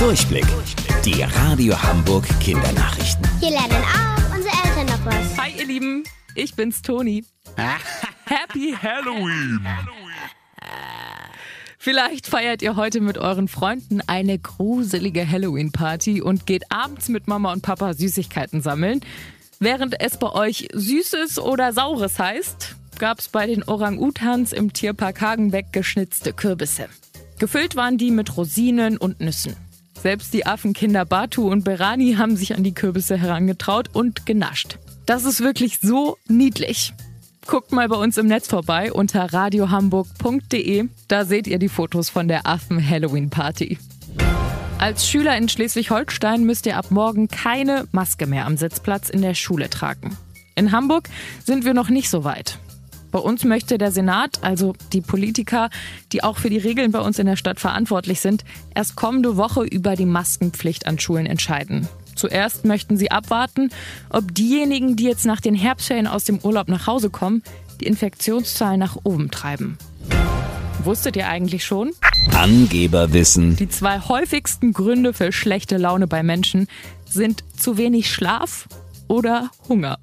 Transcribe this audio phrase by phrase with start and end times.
[0.00, 0.46] Durchblick.
[1.04, 3.22] Die Radio Hamburg Kindernachrichten.
[3.38, 5.36] Hier lernen auch unsere Eltern noch was.
[5.36, 7.22] Hi ihr Lieben, ich bin's Toni.
[8.24, 9.60] Happy Halloween.
[11.76, 17.52] Vielleicht feiert ihr heute mit euren Freunden eine gruselige Halloween-Party und geht abends mit Mama
[17.52, 19.00] und Papa Süßigkeiten sammeln.
[19.58, 25.74] Während es bei euch Süßes oder Saures heißt, gab's bei den Orang-Utans im Tierpark Hagenbeck
[25.74, 26.88] geschnitzte Kürbisse.
[27.38, 29.56] Gefüllt waren die mit Rosinen und Nüssen.
[30.02, 34.78] Selbst die Affenkinder Batu und Berani haben sich an die Kürbisse herangetraut und genascht.
[35.04, 36.94] Das ist wirklich so niedlich.
[37.46, 40.88] Guckt mal bei uns im Netz vorbei unter radiohamburg.de.
[41.08, 43.78] Da seht ihr die Fotos von der Affen-Halloween-Party.
[44.78, 49.34] Als Schüler in Schleswig-Holstein müsst ihr ab morgen keine Maske mehr am Sitzplatz in der
[49.34, 50.16] Schule tragen.
[50.54, 51.10] In Hamburg
[51.44, 52.58] sind wir noch nicht so weit.
[53.10, 55.70] Bei uns möchte der Senat, also die Politiker,
[56.12, 59.64] die auch für die Regeln bei uns in der Stadt verantwortlich sind, erst kommende Woche
[59.64, 61.88] über die Maskenpflicht an Schulen entscheiden.
[62.14, 63.70] Zuerst möchten sie abwarten,
[64.10, 67.42] ob diejenigen, die jetzt nach den Herbstferien aus dem Urlaub nach Hause kommen,
[67.80, 69.78] die Infektionszahlen nach oben treiben.
[70.84, 71.92] Wusstet ihr eigentlich schon?
[72.34, 73.56] Angeberwissen.
[73.56, 76.68] Die zwei häufigsten Gründe für schlechte Laune bei Menschen
[77.06, 78.68] sind zu wenig Schlaf
[79.08, 79.98] oder Hunger.